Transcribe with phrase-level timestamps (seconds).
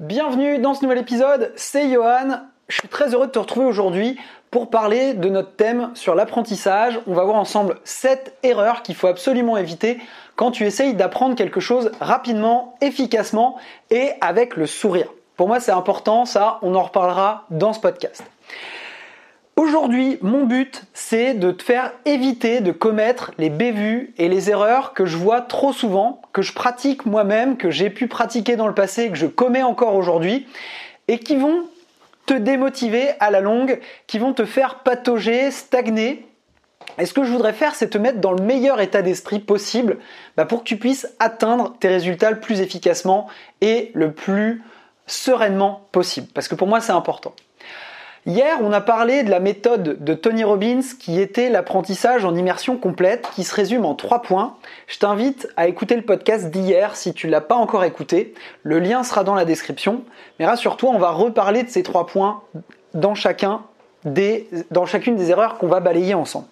[0.00, 2.40] Bienvenue dans ce nouvel épisode, c'est Johan.
[2.66, 4.18] Je suis très heureux de te retrouver aujourd'hui
[4.50, 6.98] pour parler de notre thème sur l'apprentissage.
[7.06, 10.00] On va voir ensemble 7 erreurs qu'il faut absolument éviter
[10.34, 13.56] quand tu essayes d'apprendre quelque chose rapidement, efficacement
[13.90, 15.06] et avec le sourire.
[15.36, 18.24] Pour moi, c'est important, ça, on en reparlera dans ce podcast.
[19.56, 24.94] Aujourd'hui, mon but, c'est de te faire éviter de commettre les bévues et les erreurs
[24.94, 28.74] que je vois trop souvent, que je pratique moi-même, que j'ai pu pratiquer dans le
[28.74, 30.48] passé, que je commets encore aujourd'hui,
[31.06, 31.68] et qui vont
[32.26, 36.26] te démotiver à la longue, qui vont te faire patauger, stagner.
[36.98, 39.98] Et ce que je voudrais faire, c'est te mettre dans le meilleur état d'esprit possible
[40.36, 43.28] bah, pour que tu puisses atteindre tes résultats le plus efficacement
[43.60, 44.62] et le plus
[45.06, 46.26] sereinement possible.
[46.34, 47.34] Parce que pour moi, c'est important.
[48.26, 52.78] Hier, on a parlé de la méthode de Tony Robbins qui était l'apprentissage en immersion
[52.78, 54.56] complète qui se résume en trois points.
[54.86, 58.32] Je t'invite à écouter le podcast d'hier si tu ne l'as pas encore écouté.
[58.62, 60.04] Le lien sera dans la description.
[60.38, 62.42] Mais rassure-toi, on va reparler de ces trois points
[62.94, 63.12] dans,
[64.70, 66.46] dans chacune des erreurs qu'on va balayer ensemble.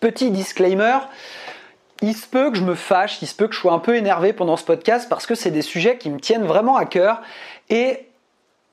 [0.00, 0.98] Petit disclaimer,
[2.02, 3.96] il se peut que je me fâche, il se peut que je sois un peu
[3.96, 7.22] énervé pendant ce podcast parce que c'est des sujets qui me tiennent vraiment à cœur
[7.70, 8.00] et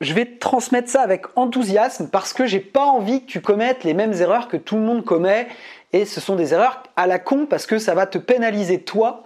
[0.02, 3.84] je vais te transmettre ça avec enthousiasme parce que j'ai pas envie que tu commettes
[3.84, 5.48] les mêmes erreurs que tout le monde commet
[5.94, 9.24] et ce sont des erreurs à la con parce que ça va te pénaliser toi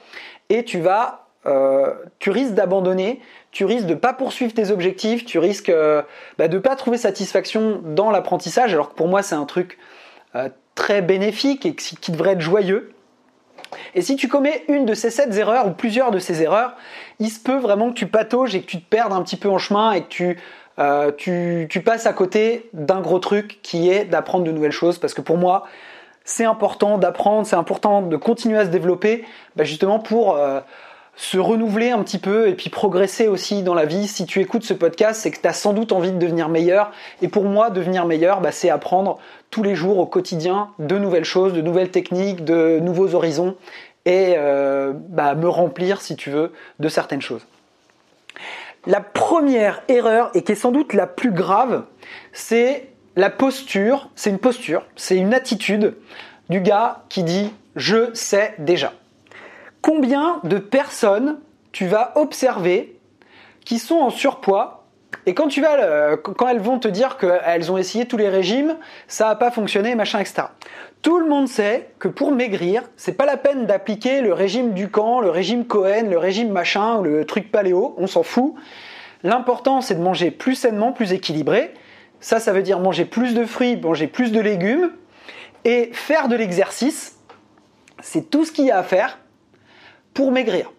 [0.49, 5.37] et tu vas euh, tu risques d'abandonner, tu risques de pas poursuivre tes objectifs, tu
[5.39, 6.01] risques euh,
[6.37, 9.77] bah, de pas trouver satisfaction dans l'apprentissage alors que pour moi c'est un truc
[10.35, 12.91] euh, très bénéfique et qui devrait être joyeux.
[13.93, 16.75] Et si tu commets une de ces sept erreurs ou plusieurs de ces erreurs,
[17.19, 19.49] il se peut vraiment que tu patauges et que tu te perdes un petit peu
[19.49, 20.37] en chemin et que tu
[20.79, 25.13] euh, tu, passes à côté d'un gros truc qui est d'apprendre de nouvelles choses parce
[25.13, 25.63] que pour moi
[26.25, 29.23] c'est important d'apprendre, c'est important de continuer à se développer
[29.55, 30.59] bah, justement pour euh,
[31.15, 34.07] se renouveler un petit peu et puis progresser aussi dans la vie.
[34.07, 36.91] Si tu écoutes ce podcast, c'est que tu as sans doute envie de devenir meilleur.
[37.21, 39.19] Et pour moi, devenir meilleur, bah, c'est apprendre
[39.51, 43.55] tous les jours au quotidien de nouvelles choses, de nouvelles techniques, de nouveaux horizons
[44.05, 47.45] et euh, bah, me remplir, si tu veux, de certaines choses.
[48.87, 51.85] La première erreur, et qui est sans doute la plus grave,
[52.33, 55.95] c'est la posture, c'est une posture, c'est une attitude
[56.49, 58.93] du gars qui dit je sais déjà.
[59.81, 61.39] Combien de personnes
[61.71, 62.97] tu vas observer
[63.65, 64.85] qui sont en surpoids
[65.25, 65.49] et quand
[66.23, 69.95] quand elles vont te dire qu'elles ont essayé tous les régimes, ça n'a pas fonctionné,
[69.95, 70.43] machin, etc.
[71.05, 75.19] Tout le monde sait que pour maigrir, c'est pas la peine d'appliquer le régime Ducan,
[75.19, 78.55] le régime Cohen, le régime machin, le truc paléo, on s'en fout.
[79.21, 81.75] L'important, c'est de manger plus sainement, plus équilibré.
[82.21, 84.89] Ça, ça veut dire manger plus de fruits, manger plus de légumes
[85.63, 87.19] et faire de l'exercice.
[88.01, 89.19] C'est tout ce qu'il y a à faire
[90.15, 90.71] pour maigrir.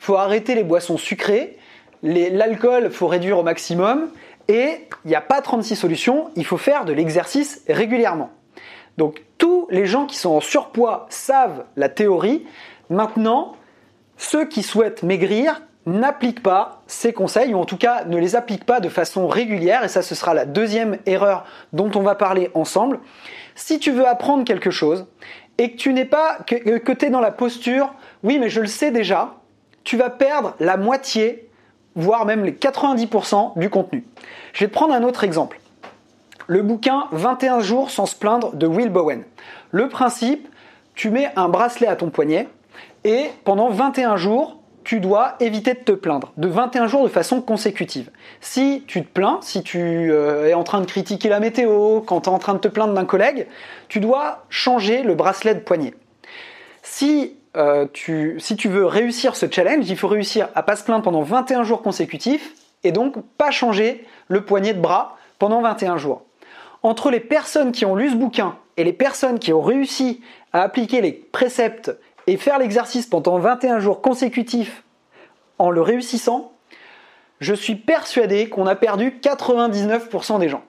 [0.00, 1.56] Il faut arrêter les boissons sucrées,
[2.02, 4.10] l'alcool, faut réduire au maximum
[4.48, 8.32] et il n'y a pas 36 solutions, il faut faire de l'exercice régulièrement.
[8.98, 12.44] Donc tous les gens qui sont en surpoids savent la théorie.
[12.90, 13.54] Maintenant,
[14.16, 18.66] ceux qui souhaitent maigrir n'appliquent pas ces conseils, ou en tout cas ne les appliquent
[18.66, 22.50] pas de façon régulière, et ça ce sera la deuxième erreur dont on va parler
[22.54, 22.98] ensemble.
[23.54, 25.06] Si tu veux apprendre quelque chose,
[25.56, 27.94] et que tu n'es pas, que, tu es dans la posture,
[28.24, 29.36] oui mais je le sais déjà,
[29.84, 31.48] tu vas perdre la moitié
[31.94, 34.04] voire même les 90% du contenu.
[34.52, 35.58] Je vais te prendre un autre exemple.
[36.50, 39.22] Le bouquin 21 jours sans se plaindre de Will Bowen.
[39.70, 40.48] Le principe,
[40.94, 42.48] tu mets un bracelet à ton poignet
[43.04, 47.42] et pendant 21 jours, tu dois éviter de te plaindre, de 21 jours de façon
[47.42, 48.10] consécutive.
[48.40, 49.78] Si tu te plains, si tu
[50.10, 52.68] euh, es en train de critiquer la météo, quand tu es en train de te
[52.68, 53.46] plaindre d'un collègue,
[53.88, 55.92] tu dois changer le bracelet de poignet.
[56.82, 61.20] Si euh, tu veux réussir ce challenge, il faut réussir à pas se plaindre pendant
[61.20, 62.54] 21 jours consécutifs
[62.84, 66.22] et donc pas changer le poignet de bras pendant 21 jours.
[66.82, 70.20] Entre les personnes qui ont lu ce bouquin et les personnes qui ont réussi
[70.52, 71.96] à appliquer les préceptes
[72.26, 74.84] et faire l'exercice pendant 21 jours consécutifs
[75.58, 76.52] en le réussissant,
[77.40, 80.62] je suis persuadé qu'on a perdu 99% des gens.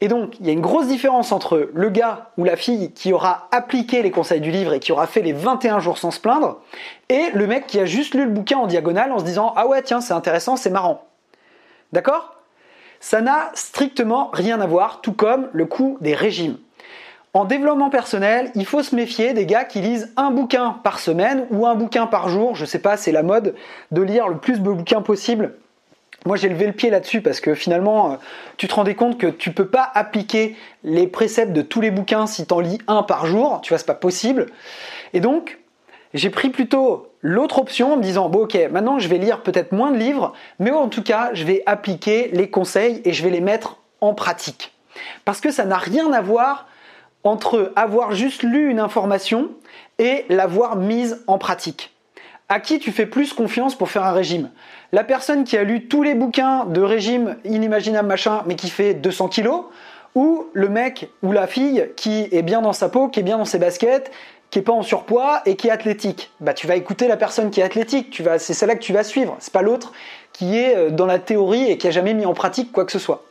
[0.00, 3.12] Et donc, il y a une grosse différence entre le gars ou la fille qui
[3.12, 6.20] aura appliqué les conseils du livre et qui aura fait les 21 jours sans se
[6.20, 6.60] plaindre,
[7.08, 9.66] et le mec qui a juste lu le bouquin en diagonale en se disant Ah
[9.66, 11.06] ouais, tiens, c'est intéressant, c'est marrant.
[11.92, 12.39] D'accord?
[13.00, 16.58] Ça n'a strictement rien à voir, tout comme le coût des régimes.
[17.32, 21.46] En développement personnel, il faut se méfier des gars qui lisent un bouquin par semaine
[21.50, 22.56] ou un bouquin par jour.
[22.56, 23.54] Je sais pas, c'est la mode
[23.90, 25.54] de lire le plus de bouquins possible
[26.26, 28.16] moi, j'ai levé le pied là-dessus parce que finalement, euh,
[28.58, 30.54] tu te rendais compte que tu peux pas appliquer
[30.84, 33.60] les préceptes de tous les bouquins si tu en lis un par jour.
[33.62, 34.46] Tu vois, c'est pas possible.
[35.14, 35.58] Et donc,
[36.12, 39.72] j'ai pris plutôt l'autre option en me disant, bon ok, maintenant je vais lire peut-être
[39.72, 43.30] moins de livres, mais en tout cas, je vais appliquer les conseils et je vais
[43.30, 44.72] les mettre en pratique.
[45.24, 46.66] Parce que ça n'a rien à voir
[47.22, 49.50] entre avoir juste lu une information
[49.98, 51.94] et l'avoir mise en pratique.
[52.48, 54.50] À qui tu fais plus confiance pour faire un régime?
[54.92, 58.94] La personne qui a lu tous les bouquins de régime inimaginable machin, mais qui fait
[58.94, 59.66] 200 kilos,
[60.16, 63.38] ou le mec ou la fille qui est bien dans sa peau, qui est bien
[63.38, 64.10] dans ses baskets,
[64.50, 66.30] qui est pas en surpoids et qui est athlétique.
[66.40, 68.92] Bah tu vas écouter la personne qui est athlétique, tu vas, c'est celle-là que tu
[68.92, 69.36] vas suivre.
[69.38, 69.92] C'est pas l'autre
[70.32, 72.92] qui est euh, dans la théorie et qui a jamais mis en pratique quoi que
[72.92, 73.24] ce soit.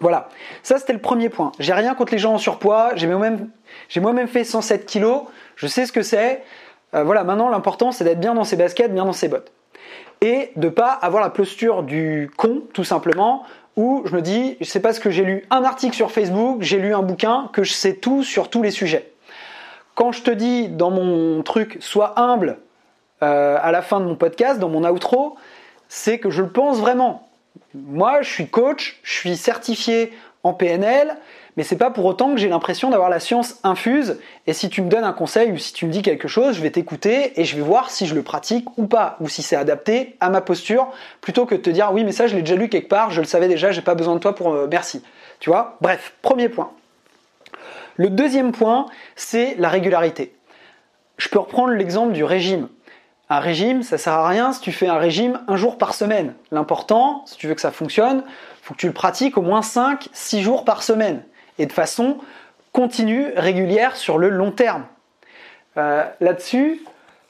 [0.00, 0.28] Voilà,
[0.62, 1.52] ça c'était le premier point.
[1.58, 3.48] J'ai rien contre les gens en surpoids, j'ai moi-même,
[3.96, 5.22] moi fait 107 kilos,
[5.56, 6.42] je sais ce que c'est.
[6.94, 9.52] Euh, voilà, maintenant l'important c'est d'être bien dans ses baskets, bien dans ses bottes.
[10.20, 13.44] Et de pas avoir la posture du con, tout simplement,
[13.76, 16.78] où je me dis, sais pas ce que j'ai lu un article sur Facebook, j'ai
[16.78, 19.12] lu un bouquin, que je sais tout sur tous les sujets.
[19.96, 22.58] Quand je te dis dans mon truc, sois humble
[23.22, 25.36] euh, à la fin de mon podcast, dans mon outro,
[25.88, 27.26] c'est que je le pense vraiment.
[27.74, 30.12] Moi, je suis coach, je suis certifié
[30.42, 31.16] en PNL,
[31.56, 34.18] mais c'est pas pour autant que j'ai l'impression d'avoir la science infuse.
[34.46, 36.60] Et si tu me donnes un conseil ou si tu me dis quelque chose, je
[36.60, 39.56] vais t'écouter et je vais voir si je le pratique ou pas, ou si c'est
[39.56, 40.88] adapté à ma posture,
[41.22, 43.22] plutôt que de te dire oui, mais ça je l'ai déjà lu quelque part, je
[43.22, 45.02] le savais déjà, j'ai pas besoin de toi pour euh, merci.
[45.40, 45.78] Tu vois?
[45.80, 46.70] Bref, premier point.
[47.96, 50.34] Le deuxième point, c'est la régularité.
[51.16, 52.68] Je peux reprendre l'exemple du régime.
[53.28, 56.34] Un régime, ça sert à rien si tu fais un régime un jour par semaine.
[56.52, 58.22] L'important, si tu veux que ça fonctionne,
[58.62, 61.24] faut que tu le pratiques au moins 5 6 jours par semaine
[61.58, 62.18] et de façon
[62.72, 64.84] continue, régulière sur le long terme.
[65.76, 66.82] Euh, là-dessus,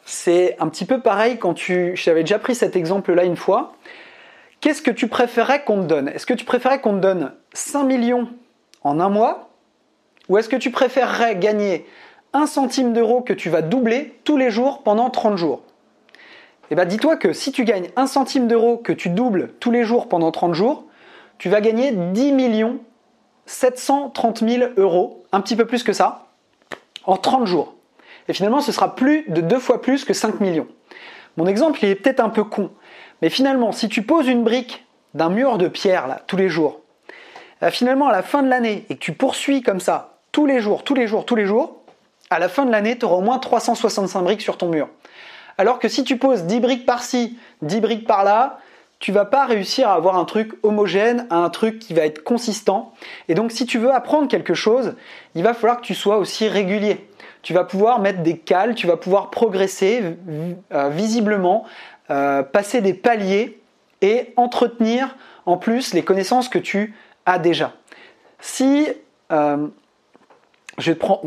[0.05, 1.97] c'est un petit peu pareil quand tu.
[1.97, 3.75] J'avais déjà pris cet exemple-là une fois.
[4.61, 6.09] Qu'est-ce que tu préférais qu'on te donne?
[6.09, 8.29] Est-ce que tu préférais qu'on te donne 5 millions
[8.83, 9.46] en un mois
[10.29, 11.87] Ou est-ce que tu préférerais gagner
[12.33, 15.63] 1 centime d'euro que tu vas doubler tous les jours pendant 30 jours?
[16.71, 19.85] Eh bien dis-toi que si tu gagnes 1 centime d'euro que tu doubles tous les
[19.85, 20.85] jours pendant 30 jours,
[21.39, 22.81] tu vas gagner 10 millions
[23.47, 26.27] 730 000 euros, un petit peu plus que ça,
[27.05, 27.75] en 30 jours.
[28.29, 30.67] Et finalement, ce sera plus de deux fois plus que 5 millions.
[31.37, 32.71] Mon exemple, il est peut-être un peu con,
[33.23, 34.85] mais finalement, si tu poses une brique
[35.15, 36.81] d'un mur de pierre là, tous les jours,
[37.63, 40.61] euh, finalement, à la fin de l'année, et que tu poursuis comme ça, tous les
[40.61, 41.79] jours, tous les jours, tous les jours,
[42.29, 44.91] à la fin de l'année, tu auras au moins 365 briques sur ton mur.
[45.57, 48.59] Alors que si tu poses 10 briques par-ci, 10 briques par-là,
[48.99, 52.93] tu vas pas réussir à avoir un truc homogène, un truc qui va être consistant.
[53.29, 54.95] Et donc si tu veux apprendre quelque chose,
[55.35, 57.09] il va falloir que tu sois aussi régulier.
[57.41, 60.03] Tu vas pouvoir mettre des cales, tu vas pouvoir progresser
[60.71, 61.65] euh, visiblement,
[62.11, 63.59] euh, passer des paliers
[64.03, 65.17] et entretenir
[65.47, 66.95] en plus les connaissances que tu
[67.25, 67.73] as déjà.
[68.39, 68.87] Si
[69.33, 69.69] euh,
[70.79, 71.21] je te prends,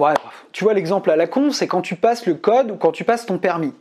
[0.51, 3.03] tu vois l'exemple à la con, c'est quand tu passes le code ou quand tu
[3.03, 3.73] passes ton permis.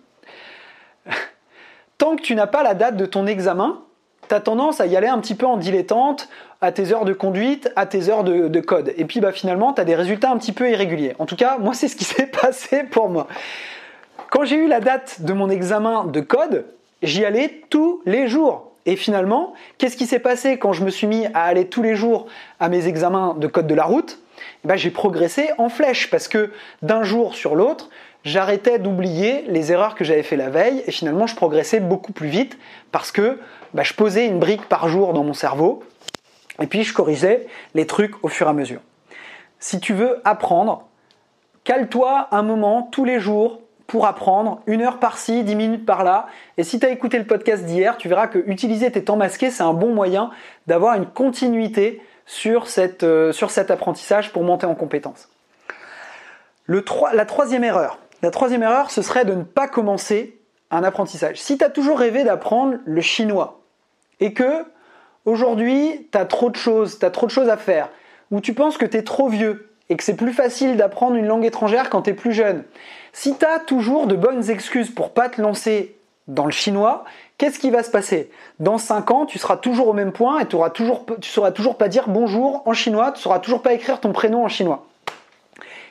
[1.99, 3.83] Tant que tu n'as pas la date de ton examen,
[4.29, 6.29] tu as tendance à y aller un petit peu en dilettante
[6.61, 8.93] à tes heures de conduite, à tes heures de, code.
[8.97, 11.15] Et puis bah, finalement, tu as des résultats un petit peu irréguliers.
[11.19, 13.27] En tout cas, moi, c'est ce qui s'est passé pour moi.
[14.31, 16.67] Quand j'ai eu la date de mon examen de code,
[17.03, 18.73] j'y allais tous les jours.
[18.87, 21.95] Et finalement, qu'est-ce qui s'est passé quand je me suis mis à aller tous les
[21.95, 22.27] jours
[22.59, 24.19] à mes examens de code de la route?
[24.65, 26.51] Eh ben, J'ai progressé en flèche parce que
[26.83, 27.89] d'un jour sur l'autre,
[28.25, 32.29] j'arrêtais d'oublier les erreurs que j'avais fait la veille et finalement je progressais beaucoup plus
[32.29, 32.59] vite
[32.93, 33.39] parce que
[33.75, 35.83] bah, je posais une brique par jour dans mon cerveau
[36.61, 38.81] et puis je corrigeais les trucs au fur et à mesure.
[39.61, 40.89] Si tu veux apprendre,
[41.65, 46.27] cale-toi un moment tous les jours pour apprendre, une heure par-ci, dix minutes par-là.
[46.59, 49.51] Et si tu as écouté le podcast d'hier, tu verras que utiliser tes temps masqués,
[49.51, 50.31] c'est un bon moyen
[50.67, 52.67] d'avoir une continuité sur,
[53.03, 55.29] euh, sur cet apprentissage pour monter en compétence.
[56.69, 57.99] la troisième erreur,
[58.91, 60.39] ce serait de ne pas commencer
[60.71, 61.41] un apprentissage.
[61.41, 63.63] Si tu as toujours rêvé d'apprendre le chinois
[64.21, 64.67] et que
[65.25, 67.89] aujourd'hui tu as trop de choses, trop de choses à faire,
[68.31, 71.27] ou tu penses que tu es trop vieux et que c'est plus facile d'apprendre une
[71.27, 72.63] langue étrangère quand tu es plus jeune,
[73.15, 77.05] si tu as toujours de bonnes excuses pour pas te lancer dans le chinois,
[77.39, 78.31] qu'est-ce qui va se passer?
[78.61, 81.79] Dans 5 ans, tu seras toujours au même point et tu ne toujours, sauras toujours
[81.79, 84.87] pas dire bonjour en chinois, tu sauras toujours pas écrire ton prénom en chinois.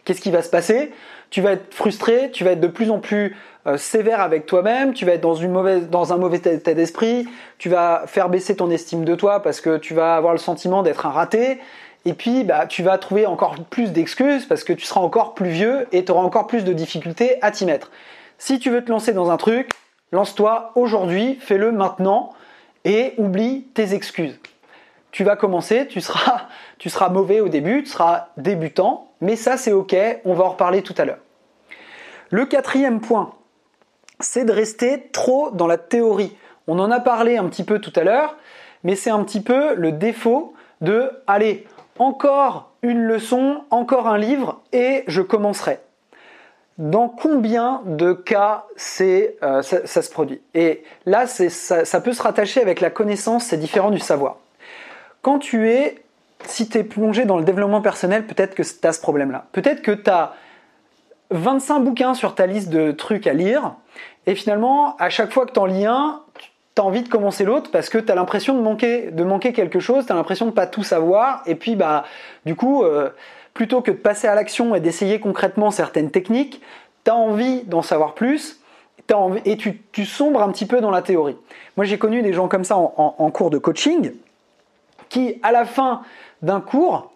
[0.05, 0.93] Qu'est-ce qui va se passer?
[1.29, 3.35] Tu vas être frustré, tu vas être de plus en plus
[3.65, 7.27] euh, sévère avec toi-même, tu vas être dans, une mauvaise, dans un mauvais état d'esprit,
[7.57, 10.83] tu vas faire baisser ton estime de toi parce que tu vas avoir le sentiment
[10.83, 11.59] d'être un raté,
[12.05, 15.49] et puis bah, tu vas trouver encore plus d'excuses parce que tu seras encore plus
[15.49, 17.91] vieux et tu auras encore plus de difficultés à t'y mettre.
[18.37, 19.71] Si tu veux te lancer dans un truc,
[20.11, 22.33] lance-toi aujourd'hui, fais-le maintenant
[22.85, 24.39] et oublie tes excuses.
[25.11, 29.95] Tu vas commencer, tu seras, mauvais au début, tu seras débutant, mais ça c'est ok,
[30.25, 31.19] on va en reparler tout à l'heure.
[32.29, 33.33] Le quatrième point,
[34.19, 36.35] c'est de rester trop dans la théorie.
[36.67, 38.35] On en a parlé un petit peu tout à l'heure,
[38.83, 41.65] mais c'est un petit peu le défaut de allez,
[41.99, 45.79] encore une leçon, encore un livre et je commencerai.
[46.77, 48.65] Dans combien de cas
[49.01, 50.41] euh, ça, se produit?
[50.53, 54.37] Et là, ça, ça peut se rattacher avec la connaissance, c'est différent du savoir.
[55.23, 55.95] Quand tu es,
[56.45, 59.45] si tu es plongé dans le développement personnel, peut-être que tu as ce problème-là.
[59.53, 60.33] Peut-être que tu as
[61.31, 63.73] 25 bouquins sur ta liste de trucs à lire,
[64.27, 66.21] et finalement, à chaque fois que tu en lis un,
[66.75, 69.51] tu as envie de commencer l'autre parce que tu as l'impression de manquer, de manquer
[69.51, 72.03] quelque chose, tu as l'impression de pas tout savoir, et puis bah,
[72.45, 73.09] du coup, euh,
[73.57, 76.61] plutôt que de passer à l'action et d'essayer concrètement certaines techniques,
[77.03, 78.61] tu as envie d'en savoir plus,
[79.45, 81.35] et tu, sombres un petit peu dans la théorie.
[81.75, 84.11] Moi, j'ai connu des gens comme ça en cours de coaching
[85.09, 86.03] qui, à la fin
[86.43, 87.11] d'un cours,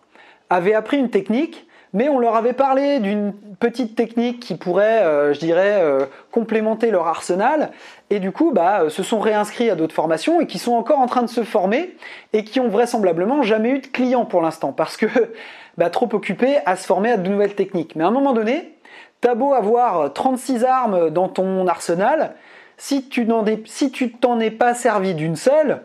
[0.50, 5.34] avaient appris une technique mais on leur avait parlé d'une petite technique qui pourrait, euh,
[5.34, 7.72] je dirais, euh, complémenter leur arsenal,
[8.10, 11.00] et du coup, bah, euh, se sont réinscrits à d'autres formations et qui sont encore
[11.00, 11.96] en train de se former
[12.34, 15.06] et qui ont vraisemblablement jamais eu de clients pour l'instant parce que
[15.78, 17.96] bah, trop occupés à se former à de nouvelles techniques.
[17.96, 18.74] Mais à un moment donné,
[19.20, 22.36] t'as beau avoir 36 armes dans ton arsenal,
[22.78, 25.82] si tu n'en si tu t'en es pas servi d'une seule,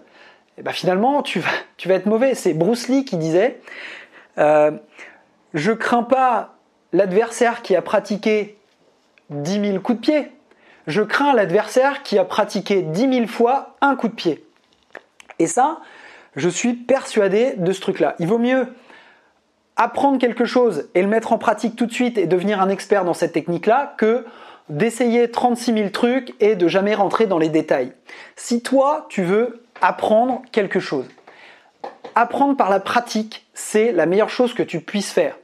[0.57, 2.35] eh bah, finalement tu vas, tu vas être mauvais.
[2.35, 3.61] C'est Bruce Lee qui disait
[5.57, 6.55] je crains pas
[6.93, 8.59] l'adversaire qui a pratiqué
[9.31, 10.33] 10 000 coups de pied.
[10.87, 14.45] Je crains l'adversaire qui a pratiqué 10 000 fois un coup de pied.
[15.39, 15.79] Et ça,
[16.37, 18.15] je suis persuadé de ce truc-là.
[18.19, 18.69] Il vaut mieux
[19.77, 23.07] apprendre quelque chose et le mettre en pratique tout de suite et devenir un expert
[23.07, 24.27] dans cette technique-là que
[24.69, 27.93] d'essayer 36 000 trucs et de jamais rentrer dans les détails.
[28.37, 31.07] Si toi, tu veux apprendre quelque chose,
[32.15, 35.37] apprendre par la pratique, c'est la meilleure chose que tu puisses faire.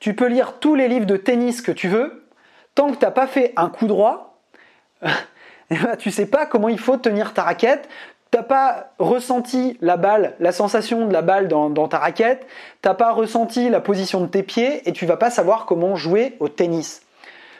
[0.00, 2.26] Tu peux lire tous les livres de tennis que tu veux,
[2.74, 4.38] tant que tu n'as pas fait un coup droit,
[5.02, 5.08] eh
[5.76, 7.86] ben, tu sais pas comment il faut tenir ta raquette,
[8.32, 12.46] tu n'as pas ressenti la balle, la sensation de la balle dans, ta raquette,
[12.82, 15.96] tu n'as pas ressenti la position de tes pieds et tu vas pas savoir comment
[15.96, 17.02] jouer au tennis.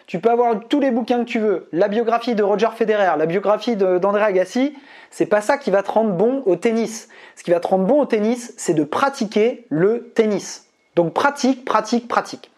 [0.07, 3.27] Tu peux avoir tous les bouquins que tu veux, la biographie de Roger Federer, la
[3.27, 4.75] biographie d'André Agassi,
[5.11, 7.09] c'est pas ça qui va te rendre bon au tennis.
[7.37, 10.70] Ce qui va te rendre bon au tennis, c'est de pratiquer le tennis.
[10.97, 12.51] Donc pratique, pratique, pratique.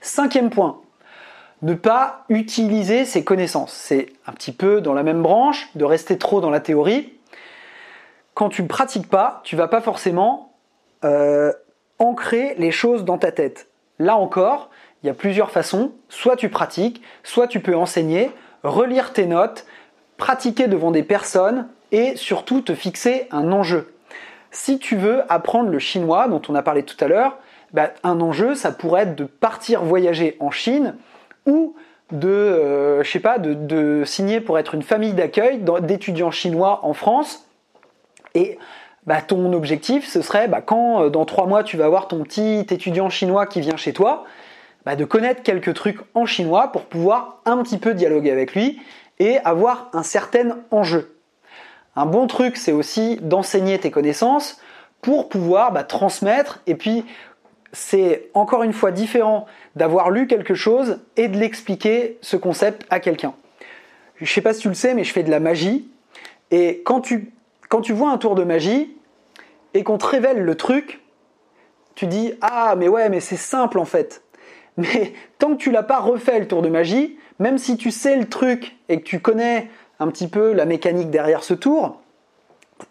[0.00, 0.80] Cinquième point,
[1.62, 3.72] ne pas utiliser ses connaissances.
[3.72, 7.12] C'est un petit peu dans la même branche de rester trop dans la théorie.
[8.34, 10.54] Quand tu ne pratiques pas, tu vas pas forcément
[11.04, 11.52] euh,
[11.98, 13.68] ancrer les choses dans ta tête.
[13.98, 14.70] Là encore,
[15.02, 15.92] il y a plusieurs façons.
[16.08, 18.30] Soit tu pratiques, soit tu peux enseigner,
[18.62, 19.66] relire tes notes,
[20.16, 23.92] pratiquer devant des personnes et surtout te fixer un enjeu.
[24.50, 27.38] Si tu veux apprendre le chinois dont on a parlé tout à l'heure,
[27.72, 30.96] bah, un enjeu, ça pourrait être de partir voyager en Chine
[31.46, 31.76] ou
[32.10, 37.46] de, euh, pas, de, signer pour être une famille d'accueil d'étudiants chinois en France.
[38.34, 38.58] Et
[39.06, 42.22] bah, ton objectif, ce serait bah, quand euh, dans trois mois tu vas avoir ton
[42.24, 44.24] petit étudiant chinois qui vient chez toi,
[44.96, 48.80] de connaître quelques trucs en chinois pour pouvoir un petit peu dialoguer avec lui
[49.18, 51.14] et avoir un certain enjeu.
[51.96, 54.60] Un bon truc, c'est aussi d'enseigner tes connaissances
[55.02, 56.60] pour pouvoir bah, transmettre.
[56.66, 57.04] Et puis,
[57.72, 63.00] c'est encore une fois différent d'avoir lu quelque chose et de l'expliquer ce concept à
[63.00, 63.34] quelqu'un.
[64.16, 65.88] Je ne sais pas si tu le sais, mais je fais de la magie.
[66.50, 67.32] Et quand tu,
[67.68, 68.96] quand tu vois un tour de magie
[69.74, 71.00] et qu'on te révèle le truc,
[71.94, 74.22] tu dis Ah, mais ouais, mais c'est simple en fait.
[74.76, 78.16] Mais tant que tu l'as pas refait le tour de magie, même si tu sais
[78.16, 82.00] le truc et que tu connais un petit peu la mécanique derrière ce tour,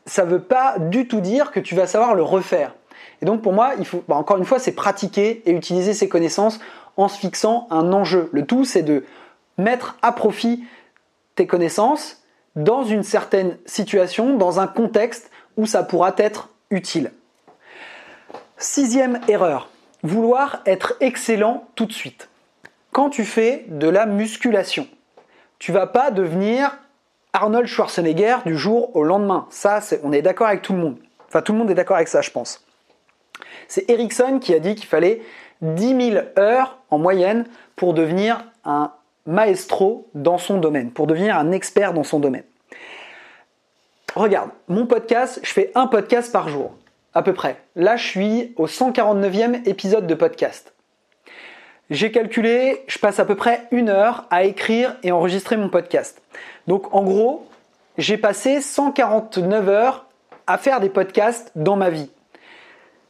[0.05, 2.75] ça ne veut pas du tout dire que tu vas savoir le refaire.
[3.21, 6.07] Et donc pour moi, il faut, bah, encore une fois, c'est pratiquer et utiliser ses
[6.07, 6.59] connaissances
[6.95, 8.29] en se fixant un enjeu.
[8.31, 9.03] Le tout, c'est de
[9.57, 10.63] mettre à profit
[11.35, 12.23] tes connaissances
[12.55, 17.11] dans une certaine situation, dans un contexte où ça pourra être utile.
[18.57, 19.69] Sixième erreur,
[20.03, 22.29] vouloir être excellent tout de suite.
[22.91, 24.87] Quand tu fais de la musculation,
[25.59, 26.77] tu vas pas devenir
[27.33, 29.47] Arnold Schwarzenegger du jour au lendemain.
[29.49, 30.97] Ça, on est d'accord avec tout le monde.
[31.27, 32.65] Enfin, tout le monde est d'accord avec ça, je pense.
[33.67, 35.21] C'est Ericsson qui a dit qu'il fallait
[35.61, 37.45] 10 000 heures en moyenne
[37.75, 38.91] pour devenir un
[39.25, 42.43] maestro dans son domaine, pour devenir un expert dans son domaine.
[44.15, 46.73] Regarde, mon podcast, je fais un podcast par jour,
[47.13, 47.57] à peu près.
[47.75, 50.73] Là, je suis au 149e épisode de podcast.
[51.89, 56.21] J'ai calculé, je passe à peu près une heure à écrire et enregistrer mon podcast.
[56.67, 57.47] Donc en gros,
[57.97, 60.05] j'ai passé 149 heures
[60.45, 62.11] à faire des podcasts dans ma vie.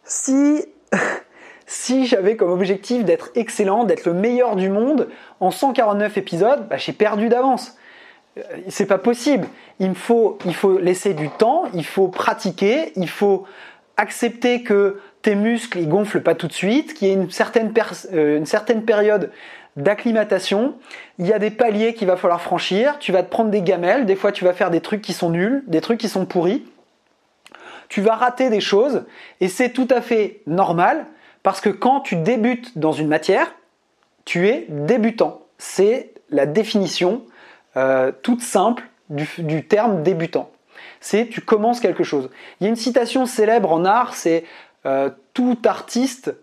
[0.06, 0.66] Si,
[1.66, 5.10] si j'avais comme objectif d'être excellent, d'être le meilleur du monde
[5.42, 7.76] en 149 épisodes, bah, j'ai perdu d'avance.
[8.70, 9.46] c'est pas possible.
[9.80, 13.46] Il faut, il faut laisser du temps, il faut pratiquer, il faut
[13.98, 17.74] accepter que tes muscles ils gonflent pas tout de suite, qu'il y ait une certaine,
[18.14, 19.32] euh, une certaine période
[19.76, 20.76] d'acclimatation.
[21.18, 22.98] Il y a des paliers qu'il va falloir franchir.
[23.00, 24.06] Tu vas te prendre des gamelles.
[24.06, 26.66] Des fois, tu vas faire des trucs qui sont nuls, des trucs qui sont pourris.
[27.88, 29.06] Tu vas rater des choses
[29.42, 31.08] et c'est tout à fait normal
[31.42, 33.56] parce que quand tu débutes dans une matière,
[34.26, 35.42] tu es débutant.
[35.58, 37.24] C'est la définition
[37.78, 40.52] euh, toute simple du, terme débutant.
[41.02, 42.30] C'est tu commences quelque chose.
[42.60, 44.44] Il y a une citation célèbre en art, c'est
[44.86, 46.36] euh, tout artiste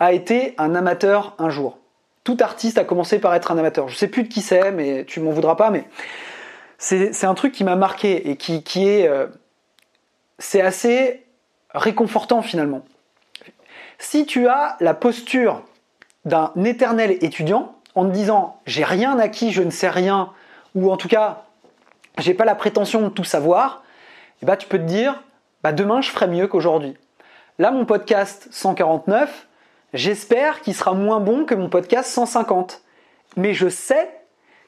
[0.00, 1.78] a été un amateur un jour.
[2.24, 3.88] Tout artiste a commencé par être un amateur.
[3.88, 5.84] Je sais plus de qui c'est, mais tu m'en voudras pas, mais
[6.78, 9.26] c'est un truc qui m'a marqué et qui, est euh,
[10.60, 11.24] assez
[11.74, 12.84] réconfortant finalement.
[13.98, 15.62] Si tu as la posture
[16.24, 20.30] d'un éternel étudiant en te disant j'ai rien acquis, je ne sais rien,
[20.74, 21.44] ou en tout cas
[22.18, 23.82] j'ai pas la prétention de tout savoir,
[24.42, 25.22] eh ben, tu peux te dire
[25.62, 26.96] bah, demain je ferai mieux qu'aujourd'hui.
[27.60, 29.46] Là mon podcast 149,
[29.92, 32.82] j'espère qu'il sera moins bon que mon podcast 150.
[33.36, 34.10] Mais je sais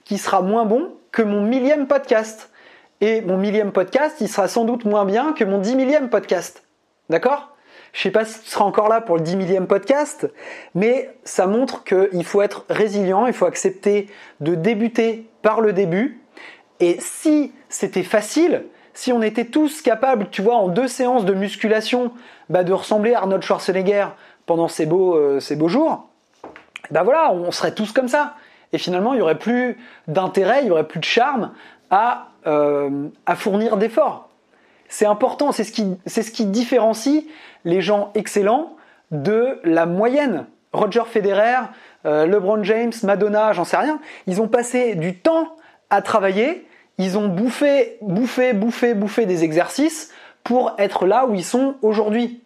[0.05, 2.53] qu'il sera moins bon que mon millième podcast.
[3.01, 6.63] Et mon millième podcast, il sera sans doute moins bien que mon dix millième podcast.
[7.11, 7.57] D'accord?
[7.93, 10.31] Je sais pas si tu seras encore là pour le 10 millième podcast,
[10.75, 14.09] mais ça montre qu'il faut être résilient, il faut accepter
[14.41, 16.21] de débuter par le début.
[16.79, 21.35] Et si c'était facile, si on était tous capables, tu vois, en deux séances de
[21.35, 22.13] musculation,
[22.49, 24.09] bah, de ressembler à Arnold Schwarzenegger
[24.47, 26.09] pendant ces beaux, euh, jours,
[26.91, 28.35] bah voilà, on serait tous comme ça.
[28.73, 29.77] Et finalement, il n'y aurait plus
[30.09, 31.53] d'intérêt, il n'y aurait plus de charme
[31.91, 34.29] à, euh, à fournir d'efforts.
[34.89, 37.25] C'est important, c'est ce, qui, ce différencie
[37.65, 38.77] les gens excellents
[39.11, 40.47] de la moyenne.
[40.73, 41.69] Roger Federer,
[42.05, 45.57] euh, LeBron James, Madonna, j'en sais rien, ils ont passé du temps
[45.91, 46.67] à travailler,
[46.99, 50.13] ils ont bouffé, bouffé, bouffé, bouffé des exercices
[50.47, 52.41] pour être là où ils sont aujourd'hui.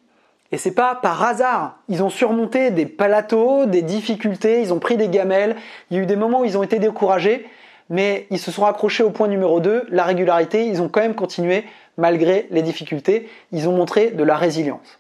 [0.53, 1.77] Et c'est pas par hasard.
[1.91, 5.55] Ils ont surmonté des palatos, des difficultés, ils ont pris des gamelles.
[5.91, 7.47] Il y a eu des moments où ils ont été découragés,
[7.91, 10.67] mais ils se sont accrochés au point numéro 2, la régularité.
[10.67, 11.67] Ils ont quand même continué
[11.99, 13.29] malgré les difficultés.
[13.53, 14.99] Ils ont montré de la résilience.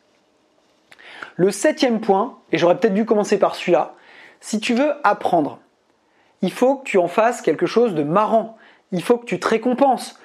[1.37, 3.95] Le septième point, et j'aurais peut-être dû commencer par celui-là,
[4.41, 5.59] si tu veux apprendre,
[6.43, 8.59] il faut que tu en fasses quelque chose de marrant.
[8.93, 10.20] Il faut que tu te récompenses.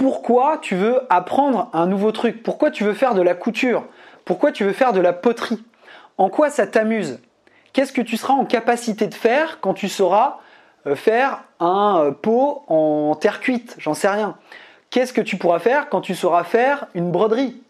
[0.00, 2.42] Pourquoi tu veux apprendre un nouveau truc?
[2.42, 3.84] Pourquoi tu veux faire de la couture?
[4.24, 5.62] Pourquoi tu veux faire de la poterie?
[6.16, 7.18] En quoi ça t'amuse?
[7.74, 10.38] Qu'est-ce que tu seras en capacité de faire quand tu sauras
[10.86, 13.76] euh, faire un euh, pot en terre cuite?
[13.76, 14.38] J'en sais rien.
[14.88, 17.62] Qu'est-ce que tu pourras faire quand tu sauras faire une broderie?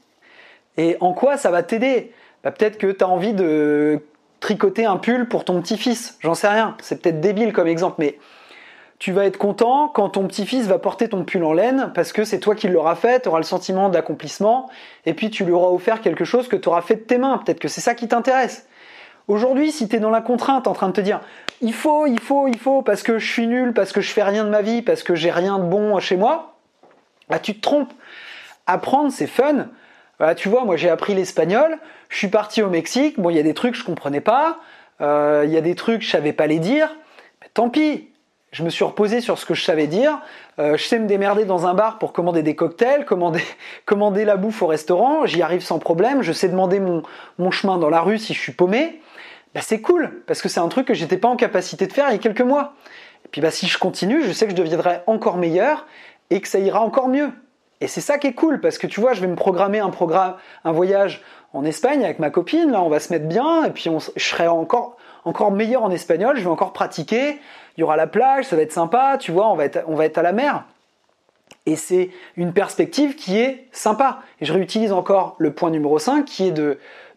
[0.76, 2.12] Et en quoi ça va t'aider?
[2.44, 3.98] Bah, peut-être que tu as envie de
[4.38, 8.20] tricoter un pull pour ton petit-fils, j'en sais rien, c'est peut-être débile comme exemple, mais
[9.00, 12.22] tu vas être content quand ton petit-fils va porter ton pull en laine parce que
[12.22, 14.68] c'est toi qui l'auras fait, tu auras le sentiment d'accomplissement
[15.06, 17.38] et puis tu lui auras offert quelque chose que tu auras fait de tes mains,
[17.38, 18.68] peut-être que c'est ça qui t'intéresse.
[19.26, 21.20] Aujourd'hui, si tu es dans la contrainte en train de te dire
[21.62, 24.22] il faut, il faut, il faut parce que je suis nul, parce que je fais
[24.22, 26.56] rien de ma vie, parce que j'ai rien de bon chez moi,
[27.30, 27.92] bah tu te trompes.
[28.66, 29.68] Apprendre, c'est fun.
[30.18, 31.78] Bah, tu vois, moi j'ai appris l'espagnol,
[32.10, 34.58] je suis parti au Mexique, bon, il y a des trucs que je comprenais pas,
[35.00, 36.94] euh, il y a des trucs que je savais pas les dire,
[37.40, 38.09] mais tant pis,
[38.52, 40.20] je me suis reposé sur ce que je savais dire,
[40.58, 43.44] euh, je sais me démerder dans un bar pour commander des cocktails, commander,
[44.24, 48.00] la bouffe au restaurant, j'y arrive sans problème, je sais demander mon, chemin dans la
[48.00, 49.00] rue si je suis paumé,
[49.54, 52.08] bah, c'est cool, parce que c'est un truc que j'étais pas en capacité de faire
[52.08, 52.74] il y a quelques mois.
[53.24, 55.86] Et puis bah, si je continue, je sais que je deviendrai encore meilleur
[56.30, 57.30] et que ça ira encore mieux.
[57.80, 60.72] Et c'est ça qui est cool parce que tu vois, je vais me programmer un
[60.72, 62.70] voyage en Espagne avec ma copine.
[62.70, 66.36] Là, on va se mettre bien et puis je serai encore encore meilleur en espagnol.
[66.36, 67.38] Je vais encore pratiquer.
[67.76, 69.16] Il y aura la plage, ça va être sympa.
[69.18, 70.64] Tu vois, on va être on va être à la mer.
[71.66, 74.20] Et c'est une perspective qui est sympa.
[74.40, 76.54] Et je réutilise encore le point numéro 5 qui est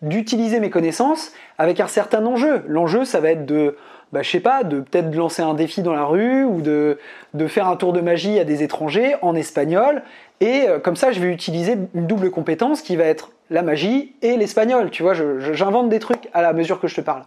[0.01, 2.63] d'utiliser mes connaissances avec un certain enjeu.
[2.67, 3.77] L'enjeu, ça va être de
[4.13, 6.99] bah, je sais pas, de peut-être lancer un défi dans la rue ou de,
[7.33, 10.03] de faire un tour de magie à des étrangers en espagnol.
[10.39, 14.13] Et euh, comme ça, je vais utiliser une double compétence qui va être la magie
[14.21, 14.91] et l'espagnol.
[14.91, 17.23] Tu vois, j'invente des trucs à la mesure que je te parle.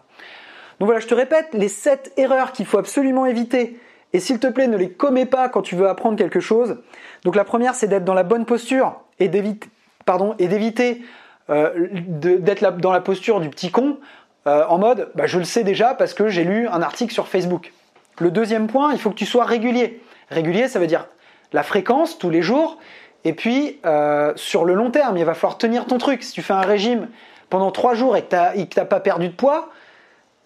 [0.79, 3.79] Donc voilà, je te répète, les 7 erreurs qu'il faut absolument éviter.
[4.13, 6.79] Et s'il te plaît, ne les commets pas quand tu veux apprendre quelque chose.
[7.25, 9.69] Donc la première, c'est d'être dans la bonne posture et d'éviter,
[10.05, 11.03] pardon, et d'éviter
[11.51, 13.99] euh, d'être dans la posture du petit con
[14.47, 17.29] euh, en mode bah, je le sais déjà parce que j'ai lu un article sur
[17.29, 17.73] Facebook.
[18.19, 20.03] Le deuxième point, il faut que tu sois régulier.
[20.31, 21.07] Régulier, ça veut dire
[21.53, 22.79] la fréquence tous les jours.
[23.25, 26.23] Et puis, euh, sur le long terme, il va falloir tenir ton truc.
[26.23, 27.09] Si tu fais un régime
[27.51, 29.71] pendant trois jours et que tu n'as pas perdu de poids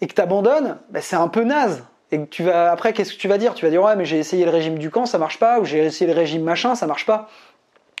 [0.01, 1.83] et que tu abandonnes, bah, c'est un peu naze.
[2.11, 3.53] et tu vas après qu'est-ce que tu vas dire?
[3.53, 5.65] Tu vas dire ouais mais j'ai essayé le régime du camp, ça marche pas, ou
[5.65, 7.29] j'ai essayé le régime machin, ça marche pas.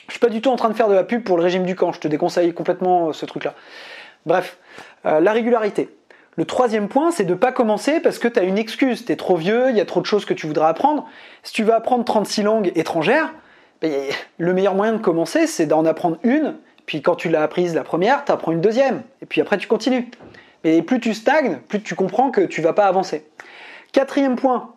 [0.07, 1.63] Je suis pas du tout en train de faire de la pub pour le régime
[1.63, 3.53] du camp, je te déconseille complètement euh, ce truc-là.
[4.25, 4.57] Bref,
[5.05, 5.89] euh, la régularité.
[6.37, 9.05] Le troisième point, c'est de ne pas commencer parce que tu as une excuse.
[9.05, 11.05] Tu es trop vieux, il y a trop de choses que tu voudrais apprendre.
[11.43, 13.33] Si tu veux apprendre 36 langues étrangères,
[13.81, 13.91] ben,
[14.37, 16.55] le meilleur moyen de commencer, c'est d'en apprendre une.
[16.85, 19.03] Puis quand tu l'as apprise la première, tu apprends une deuxième.
[19.21, 20.09] Et puis après, tu continues.
[20.63, 23.25] Et plus tu stagnes, plus tu comprends que tu vas pas avancer.
[23.91, 24.75] Quatrième point,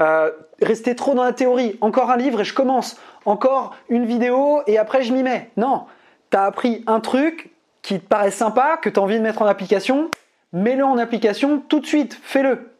[0.00, 0.30] euh,
[0.62, 1.76] rester trop dans la théorie.
[1.80, 2.96] Encore un livre et je commence.
[3.24, 5.50] Encore une vidéo et après je m'y mets.
[5.56, 5.86] Non,
[6.30, 7.50] tu as appris un truc
[7.82, 10.10] qui te paraît sympa, que tu as envie de mettre en application,
[10.52, 12.72] mets-le en application tout de suite, fais-le.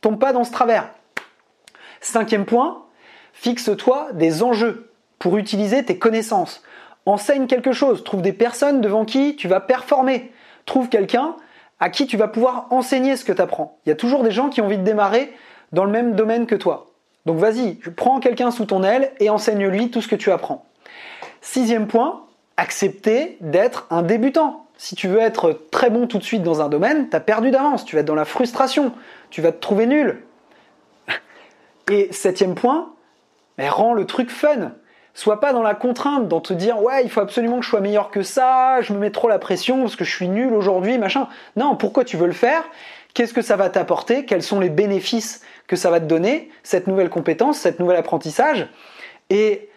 [0.00, 0.90] Tombe pas dans ce travers.
[2.00, 2.84] Cinquième point,
[3.32, 6.62] fixe-toi des enjeux pour utiliser tes connaissances.
[7.06, 10.32] Enseigne quelque chose, trouve des personnes devant qui tu vas performer.
[10.66, 11.36] Trouve quelqu'un
[11.80, 13.78] à qui tu vas pouvoir enseigner ce que tu apprends.
[13.86, 15.32] Il y a toujours des gens qui ont envie de démarrer
[15.72, 16.86] dans le même domaine que toi.
[17.26, 20.64] Donc vas-y, prends quelqu'un sous ton aile et enseigne-lui tout ce que tu apprends.
[21.40, 22.24] Sixième point,
[22.56, 24.66] accepter d'être un débutant.
[24.76, 27.50] Si tu veux être très bon tout de suite dans un domaine, tu as perdu
[27.50, 28.92] d'avance, tu vas être dans la frustration,
[29.30, 30.22] tu vas te trouver nul.
[31.90, 32.92] Et septième point,
[33.58, 34.72] mais rends le truc fun.
[35.18, 37.80] Sois pas dans la contrainte, dans te dire ouais, il faut absolument que je sois
[37.80, 40.96] meilleur que ça, je me mets trop la pression parce que je suis nul aujourd'hui,
[40.96, 41.26] machin.
[41.56, 42.62] Non, pourquoi tu veux le faire?
[43.14, 44.26] Qu'est-ce que ça va t'apporter?
[44.26, 48.68] Quels sont les bénéfices que ça va te donner, cette nouvelle compétence, cette nouvel apprentissage?
[49.28, 49.68] Et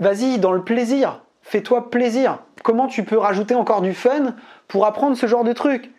[0.00, 2.40] vas-y dans le plaisir, fais-toi plaisir.
[2.64, 4.34] Comment tu peux rajouter encore du fun
[4.66, 5.92] pour apprendre ce genre de truc?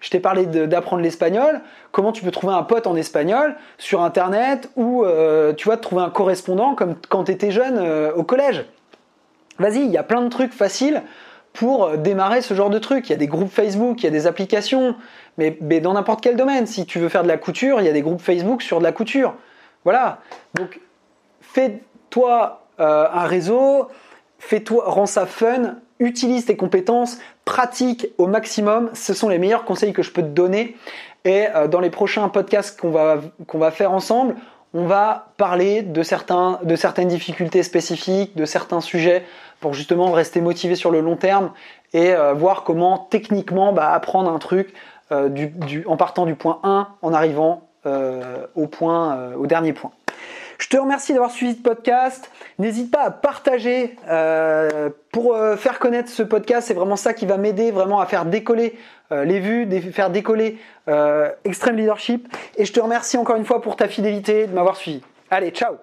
[0.00, 1.60] Je t'ai parlé d'apprendre l'espagnol.
[1.92, 6.02] Comment tu peux trouver un pote en espagnol sur Internet ou euh, tu vois trouver
[6.02, 8.64] un correspondant comme quand tu étais jeune euh, au collège?
[9.58, 11.02] Vas-y, il y a plein de trucs faciles
[11.52, 13.08] pour euh, démarrer ce genre de truc.
[13.08, 14.96] Il y a des groupes Facebook, il y a des applications,
[15.36, 16.66] mais, dans n'importe quel domaine.
[16.66, 18.84] Si tu veux faire de la couture, il y a des groupes Facebook sur de
[18.84, 19.34] la couture.
[19.84, 20.18] Voilà.
[20.54, 20.80] Donc,
[21.42, 23.88] fais-toi un réseau,
[24.38, 27.18] fais-toi, rends ça fun, utilise tes compétences,
[27.50, 28.90] pratique au maximum.
[28.94, 30.76] Ce sont les meilleurs conseils que je peux te donner.
[31.24, 34.36] Et euh, dans les prochains podcasts qu'on va, faire ensemble,
[34.72, 39.24] on va parler de, certaines difficultés spécifiques, de certains sujets
[39.58, 41.50] pour justement rester motivé sur le long terme
[41.92, 44.72] et euh, voir comment techniquement bah, apprendre un truc
[45.10, 45.28] euh,
[45.86, 49.90] en partant du point 1 en arrivant au dernier point.
[50.60, 52.30] Je te remercie d'avoir suivi ce podcast.
[52.58, 56.68] N'hésite pas à partager euh, pour euh, faire connaître ce podcast.
[56.68, 58.78] C'est vraiment ça qui va m'aider vraiment à faire décoller
[59.10, 60.58] euh, les vues, faire décoller
[61.44, 62.28] Extreme Leadership.
[62.56, 65.00] Et je te remercie encore une fois pour ta fidélité, de m'avoir suivi.
[65.30, 65.76] Allez, ciao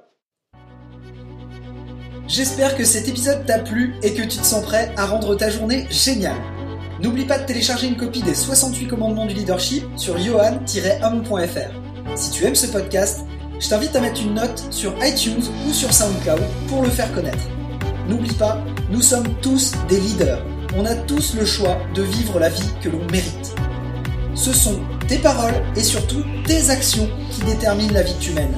[2.27, 5.49] J'espère que cet épisode t'a plu et que tu te sens prêt à rendre ta
[5.49, 6.35] journée géniale.
[7.01, 12.15] N'oublie pas de télécharger une copie des 68 commandements du leadership sur johan-homme.fr.
[12.15, 13.21] Si tu aimes ce podcast,
[13.59, 17.43] je t'invite à mettre une note sur iTunes ou sur SoundCloud pour le faire connaître.
[18.07, 20.41] N'oublie pas, nous sommes tous des leaders.
[20.77, 23.55] On a tous le choix de vivre la vie que l'on mérite.
[24.35, 28.55] Ce sont tes paroles et surtout tes actions qui déterminent la vie que tu mènes.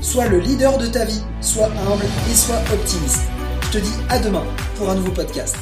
[0.00, 3.22] Sois le leader de ta vie, sois humble et sois optimiste.
[3.62, 4.44] Je te dis à demain
[4.76, 5.56] pour un nouveau podcast.